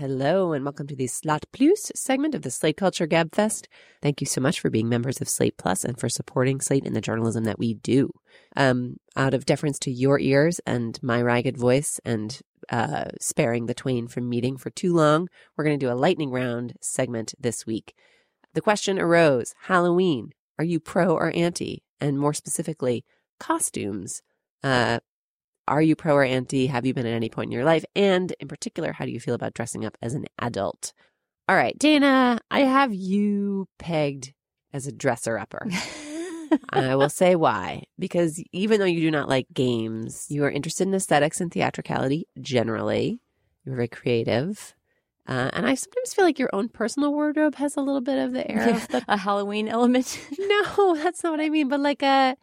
Hello, 0.00 0.54
and 0.54 0.64
welcome 0.64 0.86
to 0.86 0.96
the 0.96 1.06
Slate 1.06 1.44
Plus 1.52 1.92
segment 1.94 2.34
of 2.34 2.40
the 2.40 2.50
Slate 2.50 2.78
Culture 2.78 3.06
Gabfest. 3.06 3.66
Thank 4.00 4.22
you 4.22 4.26
so 4.26 4.40
much 4.40 4.58
for 4.58 4.70
being 4.70 4.88
members 4.88 5.20
of 5.20 5.28
Slate 5.28 5.58
Plus 5.58 5.84
and 5.84 6.00
for 6.00 6.08
supporting 6.08 6.62
Slate 6.62 6.86
in 6.86 6.94
the 6.94 7.02
journalism 7.02 7.44
that 7.44 7.58
we 7.58 7.74
do. 7.74 8.10
Um, 8.56 8.96
out 9.14 9.34
of 9.34 9.44
deference 9.44 9.78
to 9.80 9.90
your 9.90 10.18
ears 10.18 10.58
and 10.66 10.98
my 11.02 11.20
ragged 11.20 11.58
voice 11.58 12.00
and 12.02 12.40
uh, 12.70 13.10
sparing 13.20 13.66
the 13.66 13.74
twain 13.74 14.08
from 14.08 14.26
meeting 14.26 14.56
for 14.56 14.70
too 14.70 14.94
long, 14.94 15.28
we're 15.54 15.64
going 15.64 15.78
to 15.78 15.86
do 15.86 15.92
a 15.92 15.94
lightning 15.94 16.30
round 16.30 16.76
segment 16.80 17.34
this 17.38 17.66
week. 17.66 17.92
The 18.54 18.62
question 18.62 18.98
arose 18.98 19.52
Halloween, 19.64 20.30
are 20.58 20.64
you 20.64 20.80
pro 20.80 21.14
or 21.14 21.30
anti? 21.36 21.82
And 22.00 22.18
more 22.18 22.32
specifically, 22.32 23.04
costumes. 23.38 24.22
Uh, 24.64 25.00
are 25.70 25.80
you 25.80 25.96
pro 25.96 26.14
or 26.16 26.24
anti? 26.24 26.66
Have 26.66 26.84
you 26.84 26.92
been 26.92 27.06
at 27.06 27.14
any 27.14 27.30
point 27.30 27.48
in 27.48 27.52
your 27.52 27.64
life? 27.64 27.84
And 27.96 28.32
in 28.40 28.48
particular, 28.48 28.92
how 28.92 29.04
do 29.06 29.10
you 29.12 29.20
feel 29.20 29.34
about 29.34 29.54
dressing 29.54 29.84
up 29.86 29.96
as 30.02 30.14
an 30.14 30.26
adult? 30.38 30.92
All 31.48 31.56
right, 31.56 31.78
Dana, 31.78 32.40
I 32.50 32.60
have 32.60 32.92
you 32.92 33.68
pegged 33.78 34.34
as 34.72 34.86
a 34.86 34.92
dresser 34.92 35.38
upper. 35.38 35.66
I 36.70 36.94
will 36.96 37.08
say 37.08 37.36
why. 37.36 37.84
Because 37.98 38.42
even 38.52 38.80
though 38.80 38.86
you 38.86 39.00
do 39.00 39.10
not 39.10 39.28
like 39.28 39.46
games, 39.54 40.26
you 40.28 40.44
are 40.44 40.50
interested 40.50 40.86
in 40.86 40.94
aesthetics 40.94 41.40
and 41.40 41.52
theatricality 41.52 42.26
generally. 42.40 43.20
You're 43.64 43.76
very 43.76 43.88
creative. 43.88 44.74
Uh, 45.28 45.50
and 45.52 45.66
I 45.66 45.74
sometimes 45.74 46.12
feel 46.12 46.24
like 46.24 46.38
your 46.38 46.50
own 46.52 46.68
personal 46.68 47.12
wardrobe 47.12 47.54
has 47.56 47.76
a 47.76 47.80
little 47.80 48.00
bit 48.00 48.18
of 48.18 48.32
the 48.32 48.50
air 48.50 48.68
Yeah, 48.68 48.76
of 48.76 48.88
the 48.88 49.04
a 49.06 49.16
Halloween 49.16 49.68
element. 49.68 50.20
no, 50.38 50.94
that's 50.96 51.22
not 51.22 51.30
what 51.32 51.40
I 51.40 51.48
mean. 51.48 51.68
But 51.68 51.80
like, 51.80 52.02
uh, 52.02 52.34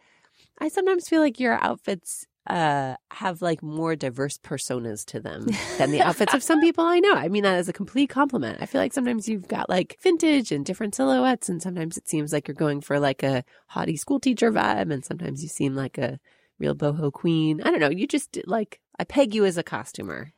I 0.59 0.70
sometimes 0.70 1.09
feel 1.09 1.21
like 1.21 1.40
your 1.40 1.54
outfits 1.63 2.26
uh 2.50 2.96
have 3.12 3.42
like 3.42 3.62
more 3.62 3.96
diverse 3.96 4.38
personas 4.38 5.05
to 5.05 5.20
them 5.20 5.48
than 5.78 5.92
the 5.92 6.02
outfits 6.08 6.34
of 6.34 6.44
some 6.44 6.60
people 6.62 6.84
I 6.84 7.00
know. 7.00 7.14
I 7.14 7.28
mean 7.28 7.44
that 7.44 7.55
as 7.55 7.70
a 7.70 7.74
complete 7.74 8.10
compliment. 8.10 8.60
I 8.62 8.66
feel 8.66 8.82
like 8.82 8.94
sometimes 8.94 9.28
you've 9.28 9.48
got 9.48 9.70
like 9.70 9.98
vintage 10.02 10.52
and 10.52 10.66
different 10.66 10.96
silhouettes, 10.96 11.49
and 11.49 11.62
sometimes 11.62 11.98
it 11.98 12.08
seems 12.08 12.32
like 12.34 12.48
you're 12.48 12.55
going 12.55 12.82
for 12.82 12.99
like 12.99 13.24
a 13.24 13.44
haughty 13.68 13.98
school 13.98 14.20
teacher 14.20 14.52
vibe, 14.52 14.91
and 14.91 15.04
sometimes 15.04 15.44
you 15.44 15.49
seem 15.49 15.76
like 15.76 15.98
a 15.98 16.20
real 16.60 16.76
boho 16.76 17.12
queen. 17.12 17.62
I 17.63 17.71
don't 17.71 17.80
know. 17.80 17.90
You 17.90 18.08
just 18.08 18.38
like 18.46 18.80
I 18.99 19.04
peg 19.04 19.36
you 19.36 19.46
as 19.46 19.58
a 19.58 19.64
costumer. 19.64 20.34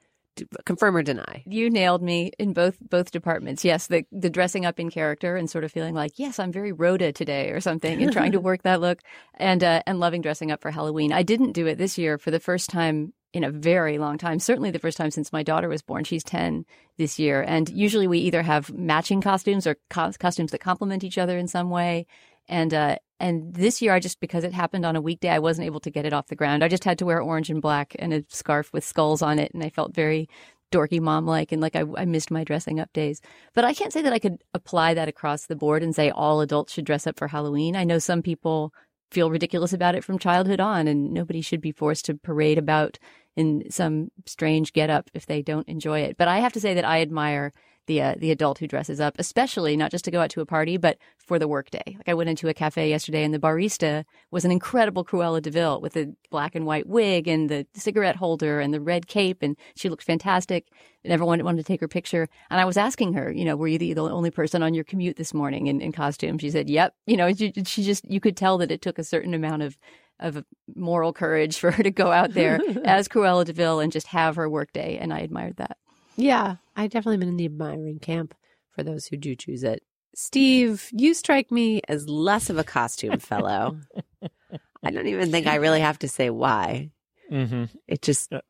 Confirm 0.66 0.96
or 0.96 1.04
deny? 1.04 1.44
You 1.46 1.70
nailed 1.70 2.02
me 2.02 2.32
in 2.40 2.54
both 2.54 2.78
both 2.82 3.12
departments. 3.12 3.66
Yes, 3.66 3.88
the 3.88 4.06
the 4.12 4.30
dressing 4.30 4.66
up 4.66 4.80
in 4.80 4.90
character 4.90 5.36
and 5.36 5.50
sort 5.50 5.64
of 5.64 5.72
feeling 5.72 5.94
like, 5.94 6.18
yes, 6.18 6.40
I'm 6.40 6.52
very 6.52 6.72
Rhoda 6.72 7.12
today 7.12 7.50
or 7.50 7.60
something, 7.60 8.02
and 8.02 8.12
trying 8.12 8.34
to 8.34 8.40
work 8.42 8.64
that 8.64 8.82
look, 8.82 9.02
and 9.36 9.64
uh, 9.64 9.84
and 9.86 10.00
loving 10.00 10.22
dressing 10.22 10.52
up 10.52 10.62
for 10.62 10.72
Halloween. 10.72 11.14
I 11.14 11.24
didn't 11.24 11.54
do 11.54 11.68
it 11.68 11.78
this 11.78 11.98
year 11.98 12.18
for 12.18 12.32
the 12.32 12.40
first 12.40 12.70
time 12.70 13.14
in 13.32 13.44
a 13.44 13.52
very 13.52 14.00
long 14.00 14.18
time. 14.18 14.40
Certainly 14.40 14.72
the 14.72 14.80
first 14.80 14.98
time 14.98 15.12
since 15.12 15.32
my 15.32 15.44
daughter 15.44 15.70
was 15.70 15.82
born. 15.82 16.04
She's 16.04 16.24
ten 16.24 16.66
this 16.98 17.20
year, 17.20 17.42
and 17.42 17.70
usually 17.70 18.08
we 18.08 18.20
either 18.20 18.42
have 18.42 18.72
matching 18.74 19.22
costumes 19.22 19.68
or 19.68 19.78
co- 19.90 20.12
costumes 20.20 20.52
that 20.52 20.60
complement 20.60 21.04
each 21.04 21.18
other 21.18 21.38
in 21.38 21.48
some 21.48 21.70
way. 21.70 22.08
And 22.50 22.74
uh, 22.74 22.98
and 23.20 23.54
this 23.54 23.82
year, 23.82 23.94
I 23.94 24.00
just 24.00 24.20
because 24.20 24.44
it 24.44 24.54
happened 24.54 24.86
on 24.86 24.96
a 24.96 25.02
weekday, 25.02 25.30
I 25.30 25.40
wasn't 25.40 25.68
able 25.68 25.80
to 25.82 25.92
get 25.92 26.06
it 26.06 26.14
off 26.14 26.28
the 26.28 26.36
ground. 26.36 26.64
I 26.64 26.68
just 26.68 26.84
had 26.84 26.98
to 27.00 27.06
wear 27.06 27.22
orange 27.22 27.50
and 27.50 27.62
black 27.62 27.96
and 28.00 28.14
a 28.14 28.26
scarf 28.28 28.74
with 28.74 28.84
skulls 28.84 29.22
on 29.22 29.40
it, 29.40 29.54
and 29.54 29.64
I 29.64 29.70
felt 29.70 29.96
very 29.96 30.28
dorky 30.72 31.00
mom 31.00 31.26
like 31.26 31.52
and 31.52 31.62
like 31.62 31.76
I, 31.76 31.84
I 31.98 32.06
missed 32.06 32.32
my 32.32 32.44
dressing 32.44 32.80
up 32.80 32.92
days. 32.94 33.22
But 33.54 33.66
I 33.66 33.74
can't 33.74 33.94
say 33.94 34.02
that 34.02 34.14
I 34.14 34.20
could 34.20 34.44
apply 34.54 34.94
that 34.94 35.08
across 35.08 35.46
the 35.46 35.56
board 35.56 35.84
and 35.84 35.96
say 35.96 36.10
all 36.10 36.42
adults 36.42 36.74
should 36.74 36.86
dress 36.86 37.08
up 37.08 37.18
for 37.18 37.28
Halloween. 37.28 37.76
I 37.76 37.84
know 37.84 38.00
some 38.00 38.22
people 38.22 38.74
feel 39.12 39.32
ridiculous 39.32 39.74
about 39.74 39.96
it 39.96 40.04
from 40.04 40.20
childhood 40.20 40.60
on, 40.60 40.88
and 40.88 41.12
nobody 41.12 41.42
should 41.42 41.62
be 41.62 41.72
forced 41.72 42.06
to 42.06 42.16
parade 42.16 42.58
about 42.58 43.00
in 43.36 43.64
some 43.70 44.10
strange 44.26 44.74
getup 44.74 45.10
if 45.14 45.26
they 45.26 45.42
don't 45.42 45.68
enjoy 45.68 46.02
it. 46.02 46.18
But 46.18 46.28
I 46.28 46.40
have 46.40 46.54
to 46.54 46.60
say 46.60 46.74
that 46.74 46.86
I 46.86 47.02
admire 47.02 47.54
the 47.90 48.02
uh, 48.02 48.16
the 48.18 48.32
adult 48.32 48.60
who 48.60 48.68
dresses 48.68 49.02
up, 49.02 49.16
especially 49.18 49.76
not 49.76 49.92
just 49.92 50.06
to 50.06 50.12
go 50.12 50.22
out 50.22 50.30
to 50.30 50.42
a 50.42 50.46
party, 50.46 50.78
but 50.78 50.98
for 51.18 51.38
the 51.40 51.48
workday. 51.48 51.84
Like 51.88 52.08
I 52.08 52.14
went 52.14 52.30
into 52.30 52.48
a 52.48 52.54
cafe 52.54 52.88
yesterday, 52.88 53.24
and 53.24 53.34
the 53.34 53.40
barista 53.40 54.06
was 54.32 54.46
an 54.46 54.52
incredible 54.52 55.04
Cruella 55.04 55.42
de 55.42 55.52
Vil 55.52 55.82
with 55.82 55.94
the 55.94 56.16
black 56.30 56.56
and 56.56 56.66
white 56.66 56.88
wig 56.88 57.28
and 57.28 57.50
the 57.50 57.66
cigarette 57.74 58.16
holder 58.16 58.62
and 58.62 58.74
the 58.74 58.80
red 58.80 59.08
cape, 59.08 59.40
and 59.42 59.58
she 59.76 59.90
looked 59.90 60.04
fantastic. 60.04 60.68
And 61.04 61.12
everyone 61.12 61.44
wanted 61.44 61.58
to 61.58 61.64
take 61.64 61.80
her 61.80 61.88
picture. 61.88 62.28
And 62.50 62.60
I 62.60 62.66
was 62.66 62.78
asking 62.78 63.14
her, 63.14 63.32
you 63.32 63.46
know, 63.46 63.56
were 63.56 63.70
you 63.70 63.78
the, 63.78 63.94
the 63.94 64.04
only 64.04 64.32
person 64.32 64.62
on 64.62 64.74
your 64.74 64.84
commute 64.84 65.16
this 65.16 65.34
morning 65.34 65.68
in, 65.68 65.82
in 65.82 65.92
costume? 65.92 66.38
She 66.38 66.52
said, 66.52 66.70
"Yep." 66.70 66.94
You 67.08 67.18
know, 67.18 67.34
she, 67.34 67.52
she 67.66 67.84
just 67.84 68.10
you 68.10 68.20
could 68.20 68.38
tell 68.38 68.58
that 68.60 68.72
it 68.72 68.82
took 68.82 69.00
a 69.00 69.04
certain 69.04 69.34
amount 69.34 69.64
of 69.64 69.78
of 70.20 70.44
moral 70.76 71.12
courage 71.12 71.58
for 71.62 71.72
her 71.72 71.82
to 71.82 71.92
go 71.92 72.12
out 72.12 72.34
there 72.34 72.60
as 72.86 73.08
Cruella 73.08 73.46
de 73.46 73.54
Vil 73.54 73.80
and 73.80 73.92
just 73.92 74.08
have 74.08 74.36
her 74.36 74.48
workday, 74.48 74.98
and 74.98 75.12
I 75.12 75.20
admired 75.20 75.58
that. 75.58 75.78
Yeah, 76.20 76.58
I 76.76 76.88
definitely 76.88 77.18
been 77.18 77.30
in 77.30 77.38
the 77.38 77.46
admiring 77.46 78.00
camp 78.00 78.36
for 78.72 78.84
those 78.84 79.06
who 79.06 79.16
do 79.18 79.36
choose 79.36 79.64
it. 79.64 79.84
Steve, 80.16 80.90
you 80.92 81.14
strike 81.14 81.50
me 81.52 81.82
as 81.88 82.10
less 82.10 82.50
of 82.50 82.58
a 82.58 82.64
costume 82.64 83.20
fellow. 83.20 83.80
I 84.84 84.92
don't 84.92 85.08
even 85.08 85.32
think 85.32 85.48
I 85.48 85.56
really 85.56 85.80
have 85.80 86.00
to 86.00 86.10
say 86.10 86.30
why. 86.30 86.92
Mm-hmm. 87.32 87.66
It 87.88 88.02
just 88.02 88.32
Yeah. 88.32 88.42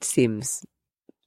seems 0.00 0.64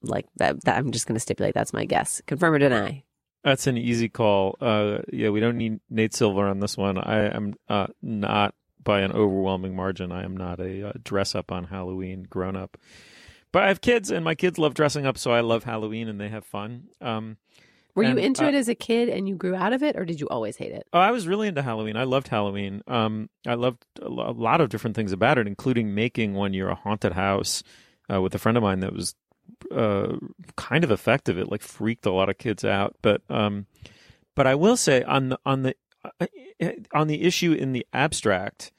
like 0.02 0.26
that, 0.38 0.64
that 0.64 0.78
I'm 0.78 0.92
just 0.92 1.06
going 1.06 1.16
to 1.16 1.20
stipulate 1.20 1.54
that's 1.54 1.74
my 1.74 1.86
guess. 1.86 2.22
Confirm 2.26 2.54
or 2.56 2.60
deny? 2.60 3.04
That's 3.44 3.68
an 3.68 3.78
easy 3.78 4.10
call. 4.10 4.56
Uh, 4.62 5.00
yeah, 5.12 5.30
we 5.30 5.42
don't 5.42 5.58
need 5.58 5.80
Nate 5.90 6.14
Silver 6.16 6.48
on 6.48 6.60
this 6.60 6.76
one. 6.78 6.98
I 6.98 7.36
am 7.36 7.54
uh, 7.70 7.88
not 8.02 8.56
by 8.84 9.02
an 9.02 9.12
overwhelming 9.12 9.76
margin. 9.76 10.12
I 10.12 10.24
am 10.24 10.36
not 10.36 10.60
a 10.60 10.90
uh, 10.90 10.94
dress 11.04 11.36
up 11.36 11.52
on 11.52 11.66
Halloween 11.66 12.24
grown 12.30 12.56
up. 12.56 12.78
But 13.54 13.64
I 13.64 13.68
have 13.68 13.82
kids, 13.82 14.12
and 14.12 14.26
my 14.26 14.34
kids 14.34 14.58
love 14.58 14.74
dressing 14.74 15.06
up, 15.06 15.18
so 15.18 15.32
I 15.32 15.42
love 15.42 15.64
Halloween, 15.64 16.10
and 16.10 16.20
they 16.20 16.28
have 16.28 16.44
fun. 16.44 16.90
Um, 17.00 17.38
Were 17.94 18.02
you 18.02 18.18
into 18.18 18.44
uh, 18.44 18.48
it 18.50 18.56
as 18.56 18.68
a 18.68 18.74
kid 18.74 19.10
and 19.10 19.30
you 19.30 19.36
grew 19.36 19.54
out 19.54 19.74
of 19.74 19.84
it, 19.84 19.96
or 19.96 20.06
did 20.06 20.20
you 20.20 20.28
always 20.28 20.58
hate 20.58 20.72
it? 20.72 20.88
Oh, 20.92 21.00
I 21.00 21.12
was 21.12 21.28
really 21.28 21.48
into 21.48 21.62
Halloween. 21.62 21.96
I 21.96 22.06
loved 22.06 22.28
Halloween. 22.28 22.82
Um, 22.88 23.30
I 23.46 23.54
loved 23.54 23.86
a 24.02 24.10
lot 24.10 24.60
of 24.60 24.70
different 24.70 24.96
things 24.96 25.12
about 25.12 25.38
it, 25.38 25.46
including 25.46 25.94
making 25.94 26.34
one 26.34 26.54
year 26.54 26.68
a 26.68 26.76
haunted 26.76 27.14
house 27.14 27.62
uh, 28.12 28.20
with 28.24 28.34
a 28.34 28.40
friend 28.40 28.58
of 28.58 28.64
mine 28.64 28.80
that 28.80 28.92
was 28.92 29.14
uh, 29.72 30.18
kind 30.56 30.84
of 30.84 30.90
effective. 30.90 31.38
It 31.38 31.52
like 31.52 31.62
freaked 31.62 32.08
a 32.08 32.12
lot 32.12 32.30
of 32.30 32.40
kids 32.40 32.66
out. 32.66 32.96
But 33.04 33.22
um, 33.30 33.68
but 34.34 34.48
I 34.48 34.56
will 34.56 34.78
say 34.78 35.04
on 35.04 35.30
the 35.30 35.40
on 35.46 35.62
the 35.62 35.76
uh, 36.20 36.26
on 36.92 37.06
the 37.06 37.22
issue 37.22 37.54
in 37.54 37.72
the 37.72 37.86
abstract, 37.94 38.72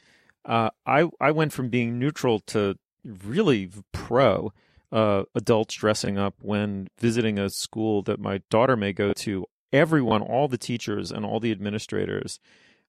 uh, 0.45 0.71
I 0.85 1.09
I 1.21 1.31
went 1.31 1.53
from 1.53 1.69
being 1.69 2.01
neutral 2.01 2.41
to 2.41 2.77
really 3.05 3.71
pro 3.93 4.53
uh, 4.95 5.25
adults 5.35 5.75
dressing 5.75 6.17
up 6.17 6.37
when 6.41 6.87
visiting 6.99 7.39
a 7.39 7.51
school 7.51 8.01
that 8.03 8.21
my 8.21 8.41
daughter 8.49 8.77
may 8.77 8.93
go 8.93 9.13
to. 9.13 9.45
Everyone, 9.73 10.23
all 10.23 10.47
the 10.47 10.57
teachers 10.57 11.11
and 11.11 11.27
all 11.27 11.41
the 11.41 11.51
administrators 11.51 12.39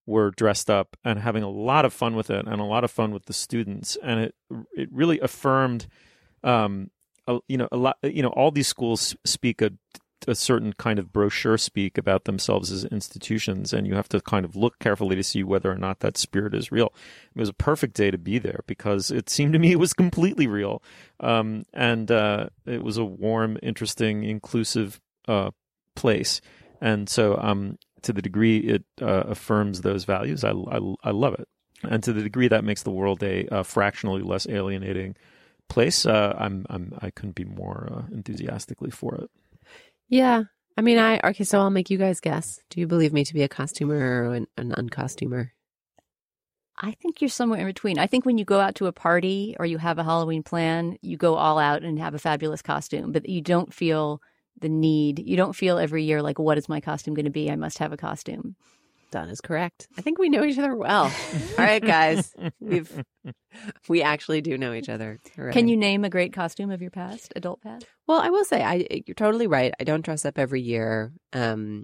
were 0.05 0.29
dressed 0.29 0.69
up 0.69 0.95
and 1.03 1.17
having 1.19 1.41
a 1.41 1.49
lot 1.49 1.83
of 1.83 1.91
fun 1.91 2.15
with 2.15 2.29
it 2.29 2.45
and 2.45 2.61
a 2.61 2.63
lot 2.63 2.83
of 2.83 2.91
fun 2.91 3.11
with 3.11 3.25
the 3.25 3.33
students 3.33 3.97
and 4.03 4.19
it 4.19 4.35
it 4.75 4.87
really 4.91 5.19
affirmed 5.19 5.87
um 6.43 6.91
a, 7.25 7.39
you 7.47 7.57
know 7.57 7.67
a 7.71 7.77
lot 7.77 7.97
you 8.03 8.21
know 8.21 8.29
all 8.29 8.51
these 8.51 8.67
schools 8.67 9.15
speak 9.25 9.63
a 9.63 9.71
a 10.27 10.35
certain 10.35 10.73
kind 10.73 10.97
of 10.97 11.11
brochure 11.13 11.57
speak 11.57 11.97
about 11.97 12.23
themselves 12.23 12.71
as 12.71 12.85
institutions 12.85 13.73
and 13.73 13.85
you 13.85 13.95
have 13.95 14.09
to 14.09 14.19
kind 14.21 14.45
of 14.45 14.55
look 14.55 14.79
carefully 14.79 15.15
to 15.15 15.23
see 15.23 15.43
whether 15.43 15.71
or 15.71 15.77
not 15.77 15.99
that 15.99 16.17
spirit 16.17 16.55
is 16.55 16.71
real 16.71 16.93
it 17.35 17.39
was 17.39 17.49
a 17.49 17.53
perfect 17.53 17.93
day 17.95 18.09
to 18.09 18.17
be 18.17 18.39
there 18.39 18.61
because 18.65 19.11
it 19.11 19.29
seemed 19.29 19.53
to 19.53 19.59
me 19.59 19.71
it 19.71 19.79
was 19.79 19.93
completely 19.93 20.47
real 20.47 20.81
um 21.19 21.63
and 21.73 22.11
uh 22.11 22.47
it 22.65 22.81
was 22.81 22.97
a 22.97 23.05
warm 23.05 23.57
interesting 23.61 24.23
inclusive 24.23 24.99
uh 25.27 25.51
place 25.95 26.41
and 26.81 27.07
so 27.07 27.37
um 27.37 27.77
to 28.05 28.13
the 28.13 28.21
degree 28.21 28.59
it 28.59 28.85
uh, 29.01 29.23
affirms 29.27 29.81
those 29.81 30.05
values, 30.05 30.43
I, 30.43 30.51
I, 30.51 30.79
I 31.03 31.11
love 31.11 31.33
it. 31.33 31.47
And 31.83 32.01
to 32.03 32.13
the 32.13 32.23
degree 32.23 32.47
that 32.47 32.63
makes 32.63 32.83
the 32.83 32.91
world 32.91 33.21
a, 33.21 33.63
fractionally 33.63 34.21
less 34.21 34.47
alienating 34.47 35.15
place, 35.67 36.05
uh, 36.05 36.35
I'm, 36.37 36.65
I'm 36.69 36.97
I 37.01 37.09
couldn't 37.09 37.35
be 37.35 37.43
more 37.43 37.89
uh, 37.91 38.13
enthusiastically 38.13 38.91
for 38.91 39.15
it. 39.15 39.29
Yeah. 40.09 40.43
I 40.77 40.81
mean, 40.81 40.99
I, 40.99 41.19
okay, 41.23 41.43
so 41.43 41.59
I'll 41.59 41.69
make 41.69 41.89
you 41.89 41.97
guys 41.97 42.19
guess. 42.19 42.59
Do 42.69 42.79
you 42.79 42.87
believe 42.87 43.13
me 43.13 43.23
to 43.23 43.33
be 43.33 43.43
a 43.43 43.47
costumer 43.47 43.95
or 43.95 44.33
an, 44.33 44.47
an 44.57 44.73
uncostumer? 44.73 45.53
I 46.77 46.91
think 46.91 47.21
you're 47.21 47.29
somewhere 47.29 47.61
in 47.61 47.67
between. 47.67 47.97
I 47.97 48.07
think 48.07 48.25
when 48.25 48.37
you 48.37 48.43
go 48.43 48.59
out 48.59 48.75
to 48.75 48.87
a 48.87 48.91
party 48.91 49.55
or 49.57 49.65
you 49.65 49.77
have 49.77 49.97
a 49.97 50.03
Halloween 50.03 50.43
plan, 50.43 50.97
you 51.01 51.15
go 51.15 51.35
all 51.35 51.57
out 51.57 51.83
and 51.83 51.97
have 51.99 52.13
a 52.13 52.19
fabulous 52.19 52.61
costume, 52.61 53.13
but 53.13 53.29
you 53.29 53.41
don't 53.41 53.73
feel 53.73 54.21
the 54.59 54.67
need. 54.67 55.19
You 55.19 55.37
don't 55.37 55.55
feel 55.55 55.77
every 55.77 56.03
year 56.03 56.21
like, 56.21 56.37
what 56.37 56.57
is 56.57 56.67
my 56.67 56.81
costume 56.81 57.13
going 57.13 57.25
to 57.25 57.31
be? 57.31 57.49
I 57.49 57.55
must 57.55 57.77
have 57.77 57.93
a 57.93 57.97
costume. 57.97 58.57
Don 59.11 59.29
is 59.29 59.41
correct. 59.41 59.87
I 59.97 60.01
think 60.01 60.19
we 60.19 60.29
know 60.29 60.43
each 60.43 60.57
other 60.57 60.75
well. 60.75 61.05
All 61.57 61.65
right, 61.65 61.83
guys. 61.83 62.33
We've 62.59 63.03
we 63.87 64.01
actually 64.01 64.41
do 64.41 64.57
know 64.57 64.73
each 64.73 64.89
other. 64.89 65.19
Hooray. 65.35 65.53
Can 65.53 65.67
you 65.67 65.77
name 65.77 66.03
a 66.03 66.09
great 66.09 66.33
costume 66.33 66.71
of 66.71 66.81
your 66.81 66.91
past, 66.91 67.33
adult 67.35 67.61
past? 67.61 67.85
Well, 68.07 68.19
I 68.19 68.29
will 68.29 68.45
say 68.45 68.63
I 68.63 69.03
you're 69.05 69.15
totally 69.15 69.47
right. 69.47 69.73
I 69.79 69.83
don't 69.83 70.03
dress 70.03 70.25
up 70.25 70.37
every 70.37 70.61
year. 70.61 71.13
Um 71.33 71.83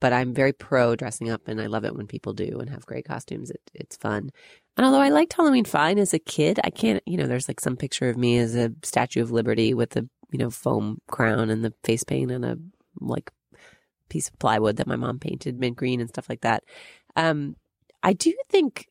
but 0.00 0.12
I'm 0.12 0.34
very 0.34 0.52
pro 0.52 0.96
dressing 0.96 1.30
up 1.30 1.48
and 1.48 1.60
I 1.60 1.66
love 1.66 1.84
it 1.86 1.96
when 1.96 2.06
people 2.06 2.34
do 2.34 2.58
and 2.60 2.68
have 2.68 2.84
great 2.84 3.06
costumes. 3.06 3.50
It, 3.50 3.62
it's 3.72 3.96
fun. 3.96 4.30
And 4.76 4.84
although 4.84 5.00
I 5.00 5.08
liked 5.08 5.32
Halloween 5.32 5.64
fine 5.64 5.98
as 5.98 6.12
a 6.12 6.18
kid, 6.18 6.60
I 6.62 6.68
can't, 6.68 7.02
you 7.06 7.16
know, 7.16 7.26
there's 7.26 7.48
like 7.48 7.58
some 7.58 7.74
picture 7.74 8.10
of 8.10 8.18
me 8.18 8.36
as 8.36 8.54
a 8.54 8.70
Statue 8.82 9.22
of 9.22 9.30
Liberty 9.30 9.72
with 9.72 9.96
a 9.96 10.06
you 10.30 10.38
know, 10.38 10.50
foam 10.50 11.00
crown 11.10 11.50
and 11.50 11.64
the 11.64 11.72
face 11.84 12.04
paint 12.04 12.30
and 12.30 12.44
a 12.44 12.58
like 13.00 13.30
piece 14.08 14.28
of 14.28 14.38
plywood 14.38 14.76
that 14.76 14.86
my 14.86 14.96
mom 14.96 15.18
painted 15.18 15.58
mint 15.58 15.76
green 15.76 16.00
and 16.00 16.08
stuff 16.08 16.28
like 16.28 16.40
that. 16.42 16.64
Um, 17.16 17.56
I 18.02 18.12
do 18.12 18.34
think 18.48 18.86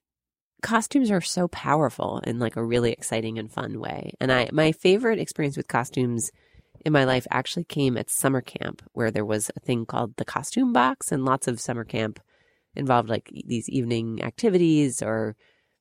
costumes 0.62 1.12
are 1.12 1.22
so 1.22 1.48
powerful 1.48 2.20
in 2.26 2.40
like 2.40 2.56
a 2.56 2.66
really 2.66 2.92
exciting 2.92 3.38
and 3.38 3.52
fun 3.52 3.80
way. 3.80 4.14
And 4.20 4.32
I 4.32 4.50
my 4.52 4.72
favorite 4.72 5.20
experience 5.20 5.58
with 5.58 5.68
costumes 5.68 6.32
in 6.86 6.94
my 6.94 7.06
life 7.06 7.28
actually 7.32 7.66
came 7.66 7.98
at 7.98 8.10
summer 8.10 8.42
camp 8.42 8.82
where 8.94 9.12
there 9.12 9.26
was 9.26 9.52
a 9.56 9.60
thing 9.60 9.86
called 9.86 10.16
the 10.18 10.26
costume 10.26 10.74
box 10.74 11.12
and 11.12 11.26
lots 11.26 11.48
of 11.48 11.60
summer 11.60 11.84
camp 11.84 12.20
involved 12.76 13.10
like 13.10 13.32
these 13.46 13.70
evening 13.70 14.24
activities 14.24 15.02
or 15.02 15.36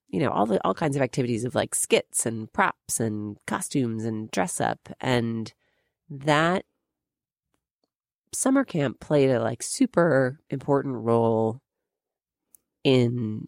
you 0.09 0.21
know 0.21 0.31
all 0.31 0.47
the 0.47 0.63
all 0.65 0.75
kinds 0.75 0.97
of 0.97 1.03
activities 1.03 1.45
of 1.45 1.55
like 1.55 1.75
skits 1.75 2.27
and 2.27 2.53
props 2.53 3.01
and 3.01 3.37
costumes 3.47 4.05
and 4.05 4.31
dress 4.31 4.61
up 4.61 4.79
and 5.01 5.53
that 6.09 6.65
summer 8.33 8.65
camp 8.65 9.01
played 9.01 9.31
a 9.31 9.41
like 9.41 9.63
super 9.63 10.39
important 10.51 10.97
role 10.97 11.61
in 12.85 13.47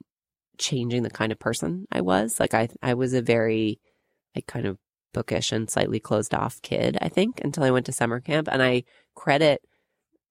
changing 0.59 1.03
the 1.03 1.11
kind 1.11 1.33
of 1.33 1.39
person 1.39 1.87
I 1.93 2.01
was. 2.01 2.39
Like 2.41 2.55
I 2.55 2.69
I 2.83 2.95
was 2.95 3.15
a 3.15 3.23
very 3.23 3.81
like 4.35 4.47
kind 4.47 4.67
of 4.67 4.79
bookish 5.15 5.53
and 5.53 5.71
slightly 5.71 6.01
closed 6.01 6.35
off 6.35 6.61
kid, 6.63 6.99
I 7.01 7.09
think, 7.09 7.41
until 7.43 7.65
I 7.65 7.71
went 7.71 7.87
to 7.87 7.93
summer 7.93 8.21
camp. 8.21 8.49
And 8.51 8.63
I 8.63 8.85
credit 9.15 9.63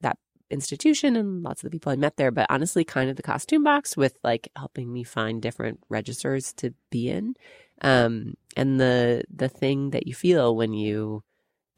that 0.02 0.18
institution 0.50 1.16
and 1.16 1.44
lots 1.44 1.64
of 1.64 1.70
the 1.70 1.76
people 1.76 1.92
I 1.92 1.96
met 1.96 2.18
there, 2.18 2.32
but 2.32 2.48
honestly 2.50 2.84
kind 2.84 3.10
of 3.10 3.16
the 3.16 3.24
costume 3.24 3.64
box 3.64 3.98
with 3.98 4.18
like 4.24 4.50
helping 4.56 4.92
me 4.92 5.04
find 5.04 5.42
different 5.42 5.80
registers 5.90 6.54
to 6.54 6.74
be 6.92 7.10
in. 7.10 7.36
Um 7.82 8.36
and 8.56 8.80
the 8.80 9.24
the 9.34 9.50
thing 9.50 9.92
that 9.92 10.08
you 10.08 10.14
feel 10.16 10.56
when 10.56 10.74
you 10.74 11.24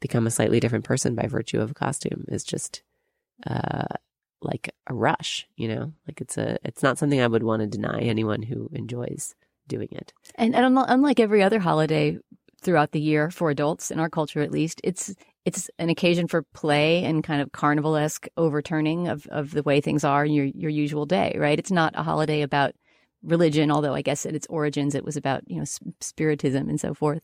become 0.00 0.26
a 0.26 0.30
slightly 0.30 0.60
different 0.60 0.84
person 0.84 1.14
by 1.14 1.26
virtue 1.26 1.60
of 1.60 1.70
a 1.70 1.74
costume 1.74 2.24
is 2.28 2.44
just 2.44 2.82
uh 3.46 3.84
like 4.42 4.74
a 4.86 4.94
rush, 4.94 5.46
you 5.56 5.68
know? 5.68 5.92
Like 6.06 6.20
it's 6.20 6.38
a 6.38 6.58
it's 6.64 6.82
not 6.82 6.98
something 6.98 7.20
I 7.20 7.26
would 7.26 7.42
want 7.42 7.60
to 7.60 7.66
deny 7.66 8.00
anyone 8.00 8.42
who 8.42 8.70
enjoys 8.72 9.34
doing 9.68 9.88
it. 9.92 10.12
And, 10.34 10.54
and 10.54 10.78
unlike 10.78 11.20
every 11.20 11.42
other 11.42 11.60
holiday 11.60 12.18
throughout 12.60 12.92
the 12.92 13.00
year 13.00 13.30
for 13.30 13.50
adults 13.50 13.90
in 13.90 13.98
our 13.98 14.10
culture 14.10 14.40
at 14.40 14.50
least, 14.50 14.80
it's 14.84 15.14
it's 15.44 15.70
an 15.78 15.88
occasion 15.88 16.28
for 16.28 16.42
play 16.42 17.04
and 17.04 17.24
kind 17.24 17.40
of 17.40 17.50
carnivalesque 17.52 18.28
overturning 18.36 19.08
of, 19.08 19.26
of 19.28 19.52
the 19.52 19.62
way 19.62 19.80
things 19.80 20.04
are 20.04 20.24
in 20.24 20.32
your 20.32 20.46
your 20.46 20.70
usual 20.70 21.06
day, 21.06 21.34
right? 21.38 21.58
It's 21.58 21.70
not 21.70 21.94
a 21.96 22.02
holiday 22.02 22.42
about 22.42 22.74
religion, 23.22 23.70
although 23.70 23.94
I 23.94 24.02
guess 24.02 24.26
at 24.26 24.34
its 24.34 24.46
origins 24.48 24.94
it 24.94 25.04
was 25.04 25.16
about 25.16 25.42
you 25.46 25.58
know 25.58 25.64
spiritism 26.00 26.68
and 26.68 26.80
so 26.80 26.94
forth 26.94 27.22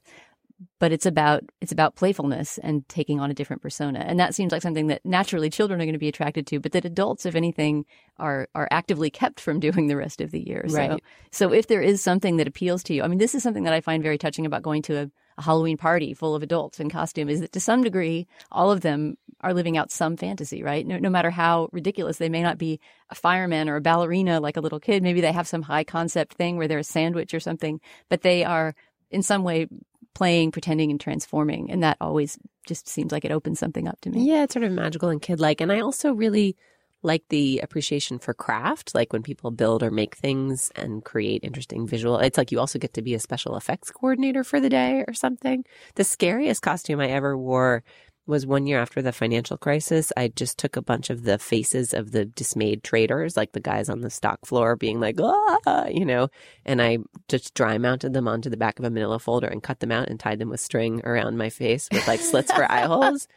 but 0.79 0.93
it's 0.93 1.07
about 1.07 1.43
it's 1.61 1.73
about 1.73 1.97
playfulness 1.97 2.59
and 2.59 2.89
taking 2.89 3.21
on 3.21 3.31
a 3.31 3.35
different 3.35 3.63
persona. 3.63 4.01
And 4.01 4.19
that 4.19 4.35
seems 4.35 4.53
like 4.53 4.63
something 4.63 4.87
that 4.87 5.05
naturally 5.05 5.51
children 5.51 5.81
are 5.81 5.85
going 5.85 5.93
to 5.93 5.99
be 5.99 6.09
attracted 6.09 6.47
to 6.49 6.61
but 6.61 6.73
that 6.73 6.85
adults 6.85 7.27
if 7.27 7.35
anything 7.35 7.85
are 8.19 8.49
are 8.55 8.69
actively 8.71 9.11
kept 9.11 9.41
from 9.41 9.61
doing 9.67 9.87
the 9.87 9.97
rest 9.97 10.21
of 10.21 10.31
the 10.31 10.41
year. 10.41 10.65
Right. 10.69 10.93
so 11.31 11.49
so 11.49 11.53
if 11.53 11.67
there 11.67 11.83
is 11.83 12.03
something 12.03 12.37
that 12.39 12.49
appeals 12.49 12.83
to 12.85 12.95
you 12.95 13.03
i 13.03 13.09
mean 13.09 13.19
this 13.19 13.35
is 13.35 13.43
something 13.43 13.65
that 13.65 13.73
i 13.73 13.81
find 13.81 14.03
very 14.03 14.19
touching 14.19 14.47
about 14.47 14.63
going 14.63 14.83
to 14.83 14.97
a, 14.97 15.11
a 15.39 15.43
halloween 15.43 15.77
party 15.77 16.15
full 16.15 16.35
of 16.35 16.43
adults 16.43 16.81
in 16.81 16.89
costume 16.89 17.29
is 17.29 17.41
that 17.41 17.53
to 17.53 17.61
some 17.61 17.83
degree 17.83 18.27
all 18.51 18.71
of 18.71 18.81
them 18.81 19.17
are 19.43 19.53
living 19.53 19.77
out 19.77 19.91
some 19.91 20.17
fantasy 20.17 20.63
right? 20.63 20.87
No, 20.87 20.99
no 20.99 21.11
matter 21.11 21.31
how 21.31 21.69
ridiculous 21.73 22.17
they 22.17 22.31
may 22.31 22.43
not 22.43 22.57
be 22.57 22.81
a 23.11 23.15
fireman 23.15 23.69
or 23.69 23.77
a 23.77 23.81
ballerina 23.81 24.41
like 24.41 24.57
a 24.57 24.61
little 24.61 24.81
kid. 24.81 25.03
Maybe 25.03 25.21
they 25.21 25.31
have 25.31 25.47
some 25.47 25.63
high 25.63 25.85
concept 25.85 26.35
thing 26.35 26.57
where 26.57 26.67
they're 26.67 26.79
a 26.79 26.85
sandwich 26.85 27.35
or 27.35 27.41
something 27.41 27.81
but 28.09 28.23
they 28.23 28.45
are 28.45 28.75
in 29.11 29.23
some 29.23 29.45
way 29.45 29.69
playing, 30.17 30.51
pretending, 30.51 30.91
and 30.91 30.99
transforming. 30.99 31.71
And 31.71 31.83
that 31.83 31.99
always 32.01 32.39
just 32.67 32.89
seems 32.89 33.13
like 33.13 33.27
it 33.27 33.31
opens 33.31 33.59
something 33.59 33.87
up 33.87 34.01
to 34.01 34.09
me. 34.09 34.27
Yeah, 34.27 34.45
it's 34.45 34.55
sort 34.55 34.65
of 34.65 34.73
magical 34.73 35.11
and 35.11 35.21
kid 35.21 35.41
like. 35.41 35.61
And 35.61 35.71
I 35.71 35.81
also 35.81 36.15
really 36.15 36.57
like 37.03 37.23
the 37.29 37.61
appreciation 37.63 38.19
for 38.19 38.33
craft, 38.33 38.95
like 38.95 39.13
when 39.13 39.23
people 39.23 39.51
build 39.51 39.83
or 39.83 39.91
make 39.91 40.15
things 40.17 40.73
and 40.75 41.05
create 41.05 41.45
interesting 41.45 41.87
visual. 41.87 42.19
It's 42.19 42.39
like 42.39 42.51
you 42.51 42.59
also 42.59 42.79
get 42.79 42.95
to 42.95 43.03
be 43.03 43.13
a 43.13 43.21
special 43.21 43.59
effects 43.59 43.91
coordinator 43.91 44.43
for 44.43 44.59
the 44.59 44.71
day 44.71 45.05
or 45.07 45.13
something. 45.13 45.67
The 45.97 46.05
scariest 46.05 46.63
costume 46.63 46.99
I 46.99 47.09
ever 47.09 47.37
wore 47.37 47.85
was 48.27 48.47
one 48.47 48.67
year 48.67 48.81
after 48.81 49.01
the 49.01 49.13
financial 49.13 49.57
crisis. 49.57 50.13
I 50.17 50.29
just 50.29 50.59
took 50.59 50.77
a 50.77 50.83
bunch 50.83 51.11
of 51.11 51.23
the 51.23 51.39
faces 51.39 51.95
of 51.95 52.11
the 52.11 52.25
dismayed 52.25 52.83
traders, 52.83 53.37
like 53.37 53.53
the 53.53 53.61
guys 53.61 53.89
on 53.89 54.01
the 54.01 54.11
stock 54.11 54.45
floor 54.45 54.77
being 54.77 55.01
like, 55.01 55.17
ah, 55.21 55.87
you 55.87 56.05
know, 56.05 56.29
and 56.65 56.83
I 56.83 56.99
just 57.29 57.55
dry 57.55 57.79
mounted 57.79 58.13
them 58.13 58.29
onto 58.29 58.51
the 58.51 58.57
back 58.57 58.79
of 58.79 58.85
a 58.85 58.91
manila 58.91 59.19
folder 59.19 59.47
and 59.47 59.63
cut 59.63 59.81
them 59.81 59.93
out 59.93 60.09
and 60.09 60.19
tied 60.19 60.39
them 60.39 60.51
with 60.51 60.61
string 60.61 61.01
around 61.05 61.39
my 61.39 61.51
face 61.51 61.89
with 61.93 62.07
like 62.09 62.21
slits 62.21 62.53
for 62.53 62.71
eye 62.71 62.87
holes. 62.87 63.29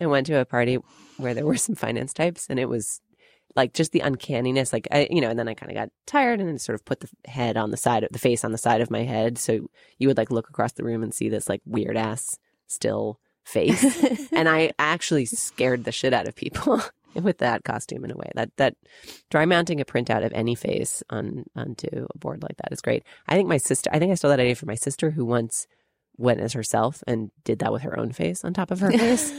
I 0.00 0.06
went 0.06 0.26
to 0.28 0.40
a 0.40 0.44
party 0.44 0.78
where 1.18 1.34
there 1.34 1.46
were 1.46 1.56
some 1.56 1.74
finance 1.74 2.12
types 2.12 2.46
and 2.48 2.58
it 2.58 2.68
was 2.68 3.00
like 3.56 3.72
just 3.74 3.92
the 3.92 4.00
uncanniness, 4.00 4.72
like 4.72 4.88
I, 4.90 5.08
you 5.10 5.20
know, 5.20 5.30
and 5.30 5.38
then 5.38 5.48
I 5.48 5.54
kind 5.54 5.72
of 5.72 5.76
got 5.76 5.90
tired 6.06 6.40
and 6.40 6.48
then 6.48 6.58
sort 6.58 6.74
of 6.74 6.84
put 6.84 7.00
the 7.00 7.08
head 7.26 7.56
on 7.56 7.70
the 7.70 7.76
side 7.76 8.04
of 8.04 8.12
the 8.12 8.18
face 8.18 8.44
on 8.44 8.52
the 8.52 8.58
side 8.58 8.80
of 8.80 8.90
my 8.90 9.02
head, 9.02 9.36
so 9.36 9.68
you 9.98 10.08
would 10.08 10.16
like 10.16 10.30
look 10.30 10.48
across 10.48 10.72
the 10.72 10.84
room 10.84 11.02
and 11.02 11.12
see 11.12 11.28
this 11.28 11.48
like 11.48 11.60
weird 11.66 11.96
ass 11.96 12.38
still 12.66 13.18
face. 13.48 14.28
and 14.32 14.48
I 14.48 14.72
actually 14.78 15.24
scared 15.24 15.84
the 15.84 15.92
shit 15.92 16.12
out 16.12 16.28
of 16.28 16.34
people 16.34 16.80
with 17.14 17.38
that 17.38 17.64
costume 17.64 18.04
in 18.04 18.10
a 18.10 18.16
way. 18.16 18.30
That 18.34 18.50
that 18.56 18.76
dry 19.30 19.46
mounting 19.46 19.80
a 19.80 19.84
printout 19.84 20.24
of 20.24 20.32
any 20.32 20.54
face 20.54 21.02
on 21.10 21.44
onto 21.56 22.06
a 22.14 22.18
board 22.18 22.42
like 22.42 22.56
that 22.58 22.72
is 22.72 22.80
great. 22.80 23.04
I 23.26 23.34
think 23.34 23.48
my 23.48 23.58
sister 23.58 23.90
I 23.92 23.98
think 23.98 24.12
I 24.12 24.14
stole 24.14 24.30
that 24.30 24.40
idea 24.40 24.54
from 24.54 24.68
my 24.68 24.74
sister 24.74 25.10
who 25.10 25.24
once 25.24 25.66
went 26.16 26.40
as 26.40 26.52
herself 26.52 27.02
and 27.06 27.30
did 27.44 27.60
that 27.60 27.72
with 27.72 27.82
her 27.82 27.98
own 27.98 28.12
face 28.12 28.44
on 28.44 28.52
top 28.52 28.70
of 28.70 28.80
her 28.80 28.90
face. 28.98 29.32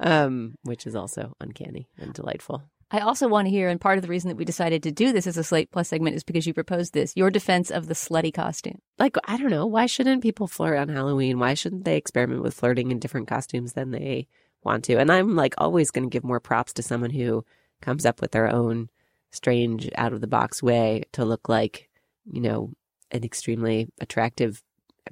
um, 0.00 0.56
which 0.62 0.86
is 0.86 0.94
also 0.94 1.34
uncanny 1.40 1.88
and 1.96 2.12
delightful. 2.12 2.64
I 2.90 3.00
also 3.00 3.28
want 3.28 3.46
to 3.46 3.50
hear, 3.50 3.68
and 3.68 3.80
part 3.80 3.98
of 3.98 4.02
the 4.02 4.08
reason 4.08 4.28
that 4.28 4.36
we 4.36 4.44
decided 4.44 4.82
to 4.82 4.92
do 4.92 5.12
this 5.12 5.26
as 5.26 5.36
a 5.36 5.42
Slate 5.42 5.70
Plus 5.70 5.88
segment 5.88 6.16
is 6.16 6.22
because 6.22 6.46
you 6.46 6.54
proposed 6.54 6.92
this, 6.92 7.16
your 7.16 7.30
defense 7.30 7.70
of 7.70 7.86
the 7.86 7.94
slutty 7.94 8.32
costume. 8.32 8.80
Like, 8.98 9.16
I 9.24 9.36
don't 9.36 9.50
know, 9.50 9.66
why 9.66 9.86
shouldn't 9.86 10.22
people 10.22 10.46
flirt 10.46 10.78
on 10.78 10.88
Halloween? 10.88 11.38
Why 11.38 11.54
shouldn't 11.54 11.84
they 11.84 11.96
experiment 11.96 12.42
with 12.42 12.54
flirting 12.54 12.90
in 12.90 13.00
different 13.00 13.26
costumes 13.26 13.72
than 13.72 13.90
they 13.90 14.28
want 14.62 14.84
to? 14.84 14.96
And 14.98 15.10
I'm 15.10 15.34
like 15.34 15.54
always 15.58 15.90
going 15.90 16.04
to 16.04 16.12
give 16.12 16.24
more 16.24 16.40
props 16.40 16.72
to 16.74 16.82
someone 16.82 17.10
who 17.10 17.44
comes 17.80 18.06
up 18.06 18.20
with 18.20 18.30
their 18.30 18.48
own 18.48 18.88
strange, 19.32 19.90
out 19.96 20.12
of 20.12 20.20
the 20.20 20.28
box 20.28 20.62
way 20.62 21.02
to 21.12 21.24
look 21.24 21.48
like, 21.48 21.88
you 22.30 22.40
know, 22.40 22.70
an 23.10 23.24
extremely 23.24 23.88
attractive 24.00 24.62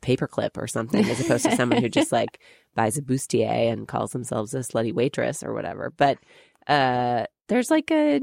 paperclip 0.00 0.56
or 0.56 0.67
something, 0.69 1.05
as 1.05 1.20
opposed 1.20 1.44
to 1.44 1.56
someone 1.56 1.82
who 1.82 1.88
just 1.88 2.12
like 2.12 2.40
buys 2.75 2.96
a 2.96 3.02
bustier 3.02 3.73
and 3.73 3.88
calls 3.88 4.12
themselves 4.12 4.55
a 4.55 4.58
slutty 4.58 4.93
waitress 4.93 5.43
or 5.43 5.52
whatever. 5.52 5.92
But 5.97 6.18
uh, 6.68 7.25
there's 7.49 7.71
like 7.71 7.90
a 7.90 8.21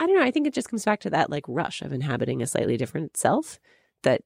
I 0.00 0.06
don't 0.06 0.16
know, 0.16 0.24
I 0.24 0.30
think 0.30 0.46
it 0.46 0.54
just 0.54 0.68
comes 0.68 0.84
back 0.84 1.00
to 1.00 1.10
that 1.10 1.30
like 1.30 1.44
rush 1.46 1.82
of 1.82 1.92
inhabiting 1.92 2.42
a 2.42 2.46
slightly 2.46 2.76
different 2.76 3.16
self 3.16 3.60
that 4.02 4.22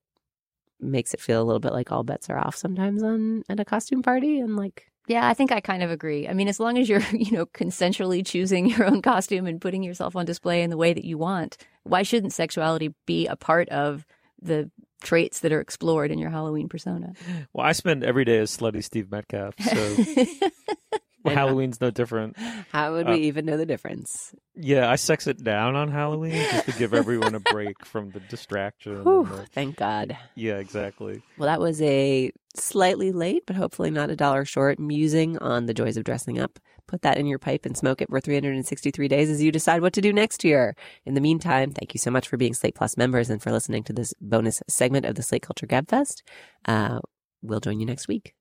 makes 0.80 1.14
it 1.14 1.21
feel 1.21 1.42
a 1.42 1.45
little 1.45 1.61
bit 1.61 1.73
like 1.73 1.90
all 1.90 2.04
bets 2.04 2.28
are 2.28 2.38
off 2.38 2.56
sometimes 2.56 3.02
on 3.02 3.42
at 3.49 3.61
a 3.61 3.64
costume 3.64 4.02
party 4.02 4.40
and 4.40 4.56
like 4.56 4.90
yeah, 5.09 5.28
I 5.28 5.35
think 5.35 5.52
I 5.52 5.61
kind 5.61 5.83
of 5.83 5.90
agree. 5.90 6.26
I 6.26 6.35
mean, 6.35 6.49
as 6.49 6.59
long 6.59 6.78
as 6.78 6.88
you're, 6.88 7.00
you 7.12 7.30
know, 7.30 7.47
consensually 7.47 8.26
choosing 8.26 8.66
your 8.66 8.85
own 8.85 9.02
costume 9.02 9.47
and 9.47 9.61
putting 9.61 9.83
yourself 9.83 10.16
on 10.16 10.26
display 10.26 10.62
in 10.62 10.71
the 10.71 10.76
way 10.76 10.92
that 10.92 11.04
you 11.04 11.16
want, 11.16 11.56
why 11.85 12.02
shouldn't 12.02 12.33
sexuality 12.33 12.92
be 13.06 13.26
a 13.26 13.37
part 13.37 13.68
of 13.68 14.04
the 14.42 14.71
traits 15.02 15.40
that 15.40 15.52
are 15.52 15.61
explored 15.61 16.11
in 16.11 16.18
your 16.18 16.30
Halloween 16.30 16.68
persona? 16.68 17.12
Well, 17.52 17.66
I 17.66 17.73
spend 17.73 18.02
every 18.02 18.25
day 18.25 18.38
as 18.38 18.56
slutty 18.56 18.83
Steve 18.83 19.11
Metcalf, 19.11 19.54
so 19.61 19.97
Well, 19.97 20.50
Halloween's 21.35 21.80
no 21.80 21.90
different. 21.90 22.37
How 22.73 22.92
would 22.92 23.09
uh, 23.09 23.12
we 23.12 23.23
even 23.23 23.47
know 23.47 23.56
the 23.56 23.66
difference? 23.66 24.35
Yeah, 24.54 24.90
I 24.90 24.97
sex 24.97 25.26
it 25.26 25.42
down 25.42 25.76
on 25.76 25.90
Halloween 25.90 26.33
just 26.33 26.66
to 26.66 26.73
give 26.73 26.95
everyone 26.95 27.35
a 27.35 27.40
break 27.40 27.85
from 27.85 28.11
the 28.11 28.21
distraction. 28.21 29.02
Whew, 29.04 29.28
the... 29.30 29.47
Thank 29.47 29.76
God. 29.76 30.16
Yeah, 30.35 30.56
exactly. 30.56 31.23
Well, 31.38 31.49
that 31.49 31.61
was 31.61 31.80
a 31.83 32.33
slightly 32.54 33.12
late, 33.12 33.45
but 33.47 33.56
hopefully 33.56 33.90
not 33.90 34.11
a 34.11 34.16
dollar 34.16 34.45
short 34.45 34.78
musing 34.78 35.38
on 35.38 35.66
the 35.66 35.75
joys 35.75 35.97
of 35.97 36.04
dressing 36.04 36.38
up. 36.38 36.59
Put 36.87 37.02
that 37.02 37.18
in 37.18 37.26
your 37.26 37.38
pipe 37.38 37.66
and 37.66 37.76
smoke 37.76 38.00
it 38.00 38.09
for 38.09 38.21
363 38.21 39.09
days 39.09 39.28
as 39.28 39.42
you 39.42 39.50
decide 39.50 39.83
what 39.83 39.92
to 39.95 40.00
do 40.00 40.12
next 40.12 40.45
year. 40.45 40.76
In 41.04 41.14
the 41.14 41.21
meantime, 41.21 41.73
thank 41.73 41.95
you 41.95 41.99
so 41.99 42.11
much 42.11 42.28
for 42.28 42.37
being 42.37 42.54
Slate 42.54 42.76
Plus 42.76 42.97
members 42.97 43.28
and 43.28 43.42
for 43.42 43.50
listening 43.50 43.83
to 43.85 43.92
this 43.92 44.14
bonus 44.21 44.62
segment 44.68 45.04
of 45.04 45.16
the 45.16 45.23
Slate 45.23 45.42
Culture 45.42 45.66
Gabfest. 45.66 46.23
Uh, 46.64 47.00
we'll 47.42 47.61
join 47.61 47.80
you 47.80 47.87
next 47.87 48.06
week. 48.06 48.35